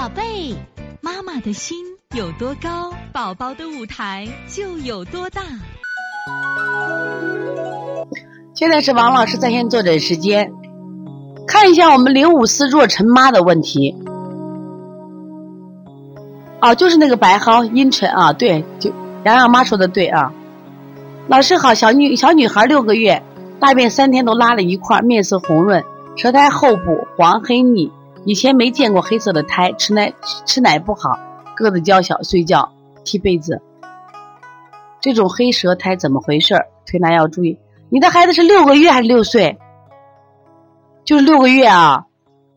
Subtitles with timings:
[0.00, 0.56] 宝贝，
[1.02, 1.76] 妈妈的心
[2.16, 5.42] 有多高，宝宝的舞台就有多大。
[8.54, 10.50] 现在是王老师在线坐诊时间，
[11.46, 13.94] 看一下我们零五四若晨妈的问题。
[16.62, 18.90] 哦，就是那个白蒿阴沉啊，对，就
[19.24, 20.32] 洋洋妈说的对啊。
[21.28, 23.22] 老师好，小女小女孩六个月，
[23.60, 25.84] 大便三天都拉了一块，面色红润，
[26.16, 27.92] 舌苔厚部，黄黑腻。
[28.24, 30.12] 以前没见过黑色的胎，吃奶
[30.44, 31.18] 吃奶不好，
[31.56, 32.70] 个子娇小，睡觉
[33.04, 33.60] 踢被子。
[35.00, 36.54] 这种黑舌苔怎么回事？
[36.86, 37.58] 推拿要注意。
[37.88, 39.58] 你的孩子是六个月还是六岁？
[41.04, 42.06] 就是六个月啊。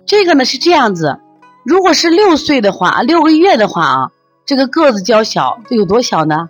[0.06, 1.20] 这个呢是这样子，
[1.64, 4.12] 如果是六岁的话，六个月的话啊，
[4.46, 6.50] 这个个子娇小，这有多小呢？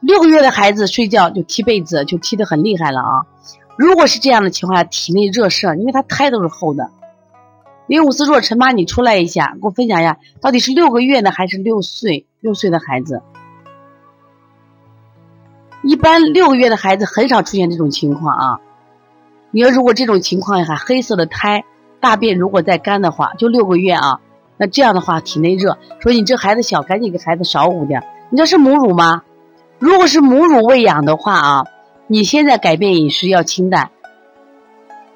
[0.00, 3.26] 六个月的孩子睡觉就踢被子，就踢得很厉害了啊。
[3.80, 6.90] 如果是这样的情况下，体内热盛，因为他胎都是厚的。
[7.86, 12.26] 零五四若晨妈，你出来一下，给我分享一下，到底是六个月呢还是六岁？
[12.40, 13.22] 六岁的孩子，
[15.82, 18.60] 一般六个月的孩子很少出现这种情况啊。
[19.50, 21.64] 你要如果这种情况下，黑色的胎，
[22.00, 24.20] 大便如果再干的话，就六个月啊，
[24.58, 28.02] 那这样的话体内热，说你这孩子小，赶紧给孩子少捂点。
[28.28, 29.22] 你这是母乳吗？
[29.78, 31.64] 如果是母乳喂养的话啊。
[32.12, 33.92] 你现在改变饮食要清淡。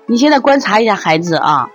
[0.07, 1.69] 你现在观察一下孩子啊，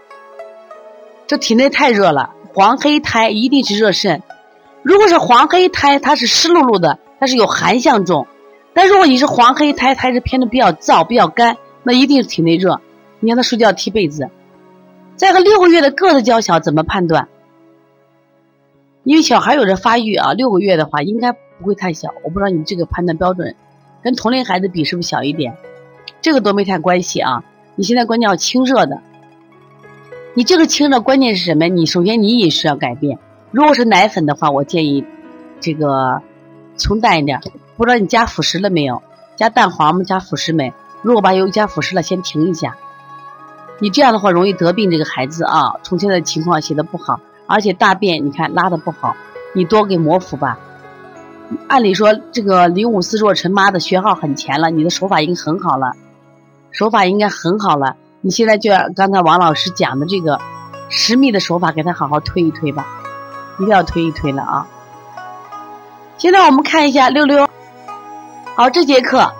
[1.27, 4.23] 这体内太热了，黄黑胎一定是热肾。
[4.81, 8.27] 如果是黄黑胎，它是湿漉漉的，它是有寒象重；
[8.73, 12.79] 但如果你是黄黑胎，它是偏的比较燥、比较干，那一定是体内热。
[13.19, 14.29] 你让他睡觉踢被子。
[15.17, 17.27] 再个六个月的个子较小，怎么判断？
[19.03, 22.07] 因为小孩有着发育啊，六个月的话应该不会太小。
[22.23, 23.53] 我不知道你这个判断标准。
[24.09, 25.55] 跟同龄孩子比是不是小一点？
[26.19, 27.43] 这个都没太关系啊。
[27.75, 29.03] 你现在关键要清热的。
[30.33, 31.67] 你这个清热关键是什么？
[31.67, 33.19] 你首先你饮食要改变。
[33.51, 35.05] 如果是奶粉的话，我建议
[35.59, 36.23] 这个
[36.75, 37.39] 清淡一点。
[37.77, 39.03] 不知道你加辅食了没有？
[39.35, 40.03] 加蛋黄吗？
[40.03, 40.73] 加辅食没？
[41.03, 42.77] 如果把油加辅食了，先停一下。
[43.79, 44.89] 你这样的话容易得病。
[44.89, 49.15] 这个孩子啊，从现在情况写的不好，而且大便你看拉的不好，
[49.53, 50.57] 你多给抹腹吧。
[51.67, 55.93] 按理说，这个零五四弱陈妈的学号很前了，你的手法已经很好了，
[56.71, 57.95] 手法应该很好了。
[58.21, 60.39] 你现在就要刚才王老师讲的这个
[60.89, 62.85] 十米的手法，给他好好推一推吧，
[63.57, 64.67] 一定要推一推了啊！
[66.17, 67.47] 现在我们看一下六六，
[68.55, 69.31] 好，这节课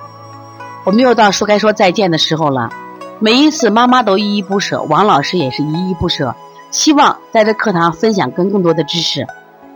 [0.85, 2.71] 我们又到说该说再见的时候了。
[3.19, 6.33] 每一次妈妈都依依不舍，王老师也是依依不舍，
[6.71, 9.27] 希望在这课堂分享更更多的知识，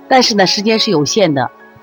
[0.07, 1.51] 但是呢，时间是有限的。